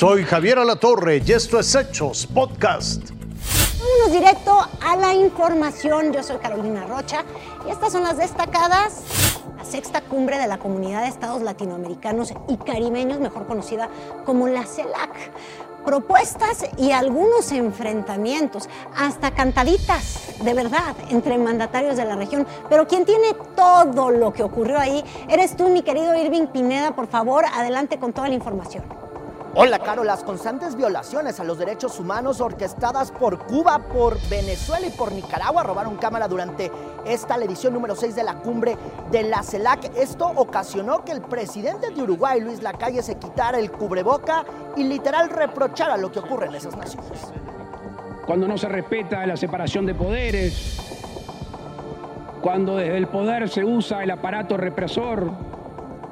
Soy 0.00 0.24
Javier 0.24 0.58
Alatorre 0.58 1.22
y 1.26 1.32
esto 1.32 1.60
es 1.60 1.74
Hechos 1.74 2.26
Podcast. 2.26 3.10
Vámonos 3.78 4.10
directo 4.10 4.58
a 4.80 4.96
la 4.96 5.12
información. 5.12 6.10
Yo 6.10 6.22
soy 6.22 6.38
Carolina 6.38 6.86
Rocha 6.86 7.22
y 7.68 7.70
estas 7.70 7.92
son 7.92 8.04
las 8.04 8.16
destacadas. 8.16 9.02
La 9.58 9.64
sexta 9.66 10.00
cumbre 10.00 10.38
de 10.38 10.46
la 10.46 10.56
Comunidad 10.56 11.02
de 11.02 11.08
Estados 11.08 11.42
Latinoamericanos 11.42 12.32
y 12.48 12.56
Caribeños, 12.56 13.20
mejor 13.20 13.46
conocida 13.46 13.90
como 14.24 14.48
la 14.48 14.64
CELAC. 14.64 15.12
Propuestas 15.84 16.64
y 16.78 16.92
algunos 16.92 17.52
enfrentamientos, 17.52 18.70
hasta 18.96 19.32
cantaditas, 19.32 20.32
de 20.42 20.54
verdad, 20.54 20.96
entre 21.10 21.36
mandatarios 21.36 21.98
de 21.98 22.06
la 22.06 22.16
región. 22.16 22.46
Pero 22.70 22.88
quien 22.88 23.04
tiene 23.04 23.34
todo 23.54 24.10
lo 24.10 24.32
que 24.32 24.44
ocurrió 24.44 24.78
ahí, 24.78 25.04
eres 25.28 25.58
tú, 25.58 25.68
mi 25.68 25.82
querido 25.82 26.16
Irving 26.16 26.46
Pineda. 26.46 26.96
Por 26.96 27.06
favor, 27.06 27.44
adelante 27.44 27.98
con 27.98 28.14
toda 28.14 28.28
la 28.28 28.34
información. 28.34 28.99
Hola, 29.52 29.80
Caro. 29.80 30.04
Las 30.04 30.22
constantes 30.22 30.76
violaciones 30.76 31.40
a 31.40 31.44
los 31.44 31.58
derechos 31.58 31.98
humanos 31.98 32.40
orquestadas 32.40 33.10
por 33.10 33.36
Cuba, 33.46 33.80
por 33.92 34.16
Venezuela 34.28 34.86
y 34.86 34.90
por 34.90 35.10
Nicaragua 35.10 35.64
robaron 35.64 35.96
cámara 35.96 36.28
durante 36.28 36.70
esta 37.04 37.36
la 37.36 37.46
edición 37.46 37.74
número 37.74 37.96
6 37.96 38.14
de 38.14 38.22
la 38.22 38.34
cumbre 38.34 38.76
de 39.10 39.24
la 39.24 39.42
CELAC. 39.42 39.96
Esto 39.96 40.26
ocasionó 40.36 41.04
que 41.04 41.10
el 41.10 41.20
presidente 41.20 41.90
de 41.90 42.00
Uruguay, 42.00 42.40
Luis 42.40 42.62
Lacalle, 42.62 43.02
se 43.02 43.16
quitara 43.16 43.58
el 43.58 43.72
cubreboca 43.72 44.44
y 44.76 44.84
literal 44.84 45.28
reprochara 45.28 45.96
lo 45.96 46.12
que 46.12 46.20
ocurre 46.20 46.46
en 46.46 46.54
esas 46.54 46.76
naciones. 46.76 47.32
Cuando 48.26 48.46
no 48.46 48.56
se 48.56 48.68
respeta 48.68 49.26
la 49.26 49.36
separación 49.36 49.84
de 49.84 49.96
poderes, 49.96 50.78
cuando 52.40 52.76
desde 52.76 52.96
el 52.96 53.08
poder 53.08 53.48
se 53.48 53.64
usa 53.64 54.04
el 54.04 54.12
aparato 54.12 54.56
represor 54.56 55.28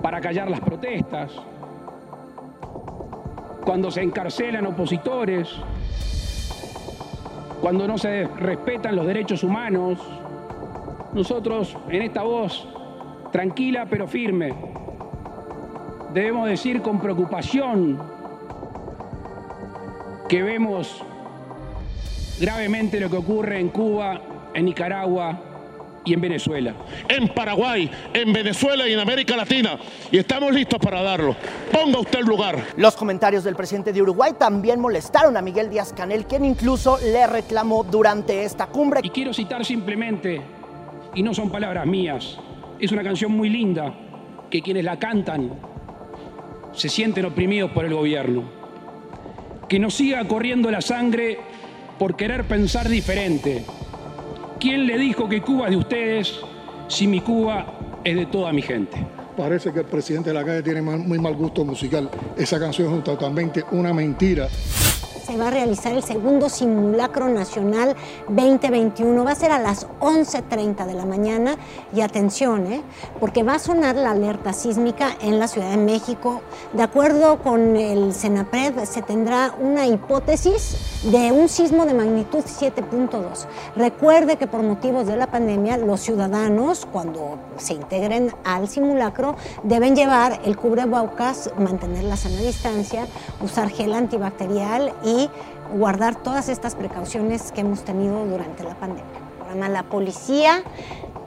para 0.00 0.20
callar 0.20 0.48
las 0.48 0.60
protestas, 0.60 1.32
cuando 3.64 3.90
se 3.90 4.02
encarcelan 4.02 4.66
opositores, 4.66 5.48
cuando 7.60 7.88
no 7.88 7.96
se 7.96 8.26
respetan 8.26 8.94
los 8.94 9.06
derechos 9.06 9.42
humanos, 9.42 9.98
nosotros 11.14 11.76
en 11.88 12.02
esta 12.02 12.22
voz, 12.22 12.68
tranquila 13.32 13.86
pero 13.88 14.06
firme, 14.06 14.52
debemos 16.12 16.48
decir 16.48 16.82
con 16.82 17.00
preocupación 17.00 17.98
que 20.28 20.42
vemos 20.42 21.02
gravemente 22.40 23.00
lo 23.00 23.08
que 23.08 23.16
ocurre 23.16 23.60
en 23.60 23.68
Cuba, 23.68 24.20
en 24.52 24.64
Nicaragua, 24.66 25.53
y 26.04 26.12
en 26.12 26.20
Venezuela. 26.20 26.74
En 27.08 27.28
Paraguay, 27.28 27.90
en 28.12 28.32
Venezuela 28.32 28.86
y 28.86 28.92
en 28.92 29.00
América 29.00 29.36
Latina. 29.36 29.78
Y 30.10 30.18
estamos 30.18 30.52
listos 30.52 30.78
para 30.78 31.02
darlo. 31.02 31.34
Ponga 31.72 31.98
usted 31.98 32.20
el 32.20 32.26
lugar. 32.26 32.62
Los 32.76 32.94
comentarios 32.96 33.44
del 33.44 33.56
presidente 33.56 33.92
de 33.92 34.02
Uruguay 34.02 34.32
también 34.38 34.80
molestaron 34.80 35.36
a 35.36 35.42
Miguel 35.42 35.70
Díaz 35.70 35.92
Canel, 35.92 36.26
quien 36.26 36.44
incluso 36.44 36.98
le 36.98 37.26
reclamó 37.26 37.84
durante 37.84 38.44
esta 38.44 38.66
cumbre. 38.66 39.00
Y 39.02 39.10
quiero 39.10 39.32
citar 39.32 39.64
simplemente, 39.64 40.40
y 41.14 41.22
no 41.22 41.32
son 41.34 41.50
palabras 41.50 41.86
mías, 41.86 42.38
es 42.78 42.92
una 42.92 43.02
canción 43.02 43.32
muy 43.32 43.48
linda, 43.48 43.94
que 44.50 44.60
quienes 44.60 44.84
la 44.84 44.98
cantan 44.98 45.50
se 46.72 46.88
sienten 46.88 47.24
oprimidos 47.24 47.70
por 47.70 47.84
el 47.84 47.94
gobierno. 47.94 48.42
Que 49.68 49.78
nos 49.78 49.94
siga 49.94 50.26
corriendo 50.28 50.70
la 50.70 50.82
sangre 50.82 51.38
por 51.98 52.16
querer 52.16 52.44
pensar 52.44 52.88
diferente 52.88 53.64
¿Quién 54.64 54.86
le 54.86 54.96
dijo 54.96 55.28
que 55.28 55.42
Cuba 55.42 55.66
es 55.66 55.72
de 55.72 55.76
ustedes 55.76 56.40
si 56.88 57.06
mi 57.06 57.20
Cuba 57.20 57.66
es 58.02 58.16
de 58.16 58.24
toda 58.24 58.50
mi 58.50 58.62
gente? 58.62 58.96
Parece 59.36 59.70
que 59.74 59.80
el 59.80 59.84
presidente 59.84 60.30
de 60.30 60.34
la 60.34 60.42
calle 60.42 60.62
tiene 60.62 60.80
muy 60.80 61.18
mal 61.18 61.34
gusto 61.34 61.66
musical. 61.66 62.08
Esa 62.34 62.58
canción 62.58 62.94
es 62.94 63.04
totalmente 63.04 63.62
una 63.72 63.92
mentira 63.92 64.48
se 65.24 65.36
va 65.38 65.48
a 65.48 65.50
realizar 65.50 65.92
el 65.92 66.02
segundo 66.02 66.48
simulacro 66.48 67.28
nacional 67.28 67.96
2021. 68.28 69.24
Va 69.24 69.32
a 69.32 69.34
ser 69.34 69.52
a 69.52 69.58
las 69.58 69.86
11.30 70.00 70.84
de 70.84 70.94
la 70.94 71.06
mañana 71.06 71.56
y 71.94 72.02
atención, 72.02 72.66
¿eh? 72.70 72.82
porque 73.20 73.42
va 73.42 73.54
a 73.54 73.58
sonar 73.58 73.96
la 73.96 74.10
alerta 74.10 74.52
sísmica 74.52 75.16
en 75.20 75.38
la 75.38 75.48
Ciudad 75.48 75.70
de 75.70 75.78
México. 75.78 76.42
De 76.72 76.82
acuerdo 76.82 77.38
con 77.38 77.76
el 77.76 78.12
CENAPRED, 78.12 78.84
se 78.84 79.00
tendrá 79.02 79.54
una 79.58 79.86
hipótesis 79.86 81.00
de 81.04 81.32
un 81.32 81.48
sismo 81.48 81.86
de 81.86 81.94
magnitud 81.94 82.44
7.2. 82.44 83.46
Recuerde 83.76 84.36
que 84.36 84.46
por 84.46 84.62
motivos 84.62 85.06
de 85.06 85.16
la 85.16 85.28
pandemia, 85.28 85.78
los 85.78 86.00
ciudadanos, 86.00 86.86
cuando 86.90 87.38
se 87.56 87.74
integren 87.74 88.34
al 88.44 88.68
simulacro, 88.68 89.36
deben 89.62 89.96
llevar 89.96 90.40
el 90.44 90.56
cubrebocas, 90.56 91.50
mantener 91.58 92.04
la 92.04 92.16
sana 92.16 92.40
distancia, 92.40 93.06
usar 93.40 93.70
gel 93.70 93.94
antibacterial 93.94 94.92
y 95.02 95.13
guardar 95.72 96.16
todas 96.22 96.48
estas 96.48 96.74
precauciones 96.74 97.52
que 97.52 97.62
hemos 97.62 97.84
tenido 97.84 98.24
durante 98.26 98.64
la 98.64 98.74
pandemia. 98.74 99.04
Además, 99.48 99.70
la 99.70 99.82
policía 99.84 100.62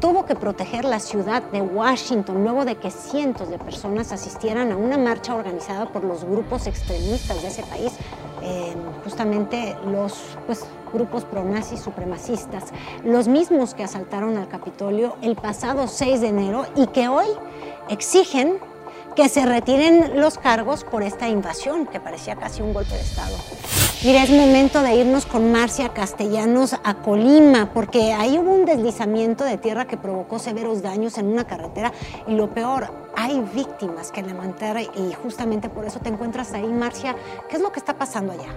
tuvo 0.00 0.24
que 0.24 0.34
proteger 0.34 0.84
la 0.84 0.98
ciudad 0.98 1.42
de 1.50 1.62
Washington 1.62 2.42
luego 2.42 2.64
de 2.64 2.76
que 2.76 2.90
cientos 2.90 3.48
de 3.48 3.58
personas 3.58 4.12
asistieran 4.12 4.72
a 4.72 4.76
una 4.76 4.98
marcha 4.98 5.34
organizada 5.34 5.86
por 5.86 6.04
los 6.04 6.24
grupos 6.24 6.66
extremistas 6.66 7.40
de 7.42 7.48
ese 7.48 7.62
país, 7.62 7.92
eh, 8.42 8.74
justamente 9.02 9.76
los 9.86 10.36
pues, 10.46 10.64
grupos 10.92 11.24
pronazis 11.24 11.80
supremacistas, 11.80 12.64
los 13.02 13.28
mismos 13.28 13.74
que 13.74 13.84
asaltaron 13.84 14.36
al 14.36 14.48
Capitolio 14.48 15.16
el 15.22 15.36
pasado 15.36 15.88
6 15.88 16.20
de 16.20 16.28
enero 16.28 16.66
y 16.76 16.86
que 16.88 17.08
hoy 17.08 17.26
exigen 17.88 18.58
que 19.14 19.28
se 19.28 19.46
retiren 19.46 20.20
los 20.20 20.38
cargos 20.38 20.84
por 20.84 21.02
esta 21.02 21.28
invasión 21.28 21.86
que 21.86 22.00
parecía 22.00 22.36
casi 22.36 22.62
un 22.62 22.72
golpe 22.72 22.94
de 22.94 23.00
Estado. 23.00 23.36
Mira, 24.04 24.22
es 24.22 24.30
momento 24.30 24.82
de 24.82 24.96
irnos 24.96 25.24
con 25.24 25.50
Marcia 25.50 25.88
Castellanos 25.90 26.74
a 26.84 26.94
Colima, 26.94 27.72
porque 27.72 28.12
ahí 28.12 28.38
hubo 28.38 28.52
un 28.52 28.66
deslizamiento 28.66 29.44
de 29.44 29.56
tierra 29.56 29.86
que 29.86 29.96
provocó 29.96 30.38
severos 30.38 30.82
daños 30.82 31.16
en 31.16 31.26
una 31.26 31.44
carretera 31.44 31.92
y 32.26 32.34
lo 32.34 32.52
peor, 32.52 32.92
hay 33.16 33.40
víctimas 33.54 34.10
que 34.10 34.22
lamentar 34.22 34.80
y 34.80 35.14
justamente 35.22 35.68
por 35.68 35.86
eso 35.86 36.00
te 36.00 36.10
encuentras 36.10 36.52
ahí, 36.52 36.66
Marcia. 36.66 37.16
¿Qué 37.48 37.56
es 37.56 37.62
lo 37.62 37.72
que 37.72 37.78
está 37.78 37.96
pasando 37.96 38.32
allá? 38.32 38.52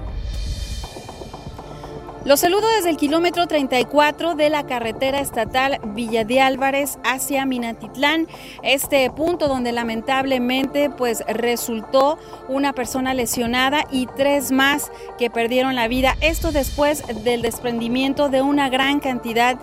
Los 2.27 2.41
saludo 2.41 2.67
desde 2.75 2.89
el 2.89 2.97
kilómetro 2.97 3.47
34 3.47 4.35
de 4.35 4.49
la 4.49 4.65
carretera 4.65 5.21
estatal 5.21 5.79
Villa 5.95 6.25
de 6.25 6.41
Álvarez 6.41 6.99
hacia 7.05 7.45
Minatitlán, 7.45 8.27
este 8.63 9.09
punto 9.11 9.47
donde 9.47 9.71
lamentablemente 9.71 10.89
pues 10.89 11.23
resultó 11.25 12.19
una 12.49 12.73
persona 12.73 13.13
lesionada 13.13 13.85
y 13.91 14.07
tres 14.17 14.51
más 14.51 14.91
que 15.17 15.29
perdieron 15.29 15.73
la 15.75 15.87
vida. 15.87 16.17
Esto 16.19 16.51
después 16.51 17.01
del 17.23 17.41
desprendimiento 17.41 18.27
de 18.27 18.41
una 18.41 18.67
gran 18.67 18.99
cantidad 18.99 19.57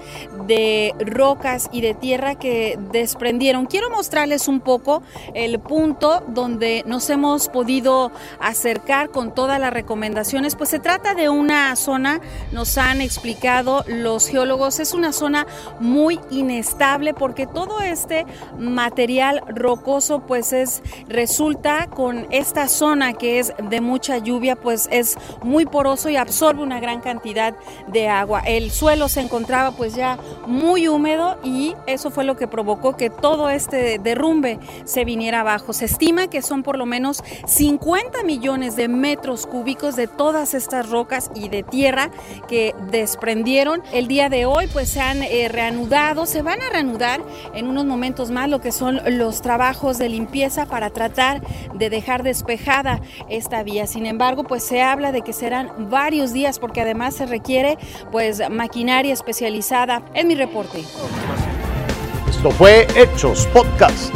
de 0.47 0.95
rocas 1.01 1.69
y 1.71 1.83
de 1.83 1.93
tierra 1.93 2.37
que 2.37 2.79
desprendieron. 2.93 3.67
Quiero 3.67 3.91
mostrarles 3.91 4.49
un 4.49 4.61
poco 4.61 5.03
el 5.35 5.61
punto 5.61 6.23
donde 6.29 6.83
nos 6.87 7.11
hemos 7.11 7.51
podido 7.51 8.11
acercar 8.41 9.11
con 9.11 9.35
todas 9.35 9.61
las 9.61 9.71
recomendaciones, 9.75 10.57
pues 10.57 10.71
se 10.71 10.79
trata 10.79 11.13
de 11.13 11.29
una 11.29 11.77
zona 11.77 12.23
nos 12.55 12.79
han 12.79 13.01
explicado 13.01 13.85
los 13.89 14.29
geólogos, 14.29 14.79
es 14.79 14.95
una 14.95 15.13
zona 15.13 15.47
muy 15.81 16.21
inestable 16.31 17.13
porque 17.13 17.47
todo 17.47 17.81
este 17.81 18.25
material 18.59 19.43
rocoso 19.49 20.21
pues 20.21 20.53
es 20.53 20.83
resulta 21.09 21.89
con 21.89 22.27
esta 22.31 22.69
zona 22.69 23.13
que 23.13 23.41
es 23.41 23.53
de 23.71 23.81
mucha 23.81 24.19
lluvia 24.19 24.57
pues 24.57 24.89
es 24.93 25.19
muy 25.43 25.67
poroso 25.67 26.09
y 26.09 26.17
absorbe 26.17 26.63
una 26.63 26.81
gran 26.81 27.01
cantidad 27.01 27.55
de 27.89 28.09
agua. 28.09 28.41
El 28.47 28.71
suelo 28.71 29.09
se 29.09 29.21
encontraba 29.21 29.73
pues 29.73 29.95
ya 29.95 30.19
muy 30.47 30.87
húmedo 30.87 31.39
y 31.43 31.75
eso 31.87 32.11
fue 32.11 32.25
lo 32.25 32.37
que 32.37 32.47
provocó 32.47 32.97
que 32.97 33.11
todo 33.11 33.51
este 33.51 33.99
derrumbe 33.99 34.61
se 34.85 35.05
viniera 35.05 35.41
abajo. 35.41 35.73
Se 35.73 35.87
estima 35.87 36.29
que 36.29 36.41
son 36.41 36.63
por 36.63 36.79
lo 36.79 36.87
menos 36.87 37.25
50 37.47 38.23
millones 38.23 38.77
de 38.77 38.87
metros 38.87 39.47
cúbicos 39.47 39.97
de 39.97 40.07
todas 40.07 40.55
estas 40.55 40.89
rocas 40.89 41.31
y 41.35 41.49
de 41.49 41.65
tierra 41.65 42.11
que 42.47 42.75
desprendieron. 42.91 43.83
El 43.93 44.09
día 44.09 44.29
de 44.29 44.47
hoy 44.47 44.67
pues 44.67 44.89
se 44.89 45.01
han 45.01 45.23
eh, 45.23 45.49
reanudado, 45.49 46.27
se 46.27 46.43
van 46.43 46.61
a 46.63 46.71
reanudar 46.71 47.21
en 47.55 47.67
unos 47.67 47.85
momentos 47.85 48.31
más 48.31 48.49
lo 48.49 48.61
que 48.61 48.73
son 48.73 49.01
los 49.19 49.43
trabajos 49.43 49.99
de 49.99 50.09
limpieza 50.09 50.67
para 50.67 50.91
tratar 50.91 51.43
de 51.75 51.91
dejar 51.91 52.23
despejada 52.23 53.01
esta 53.29 53.63
vía. 53.63 53.87
Sin 53.87 54.07
embargo, 54.07 54.45
pues 54.45 54.63
se 54.65 54.83
habla 54.83 55.13
de 55.13 55.23
que 55.23 55.33
serán 55.33 55.91
varios 55.91 56.33
días 56.33 56.59
porque 56.59 56.81
además 56.81 57.15
se 57.15 57.27
requiere 57.27 57.79
pues 58.11 58.43
maquinaria 58.51 59.13
especializada. 59.13 60.03
En 60.15 60.29
mi 60.29 60.35
reporte. 60.35 60.85
Esto 62.29 62.51
fue 62.51 62.87
Hechos 62.97 63.47
Podcast. 63.49 64.13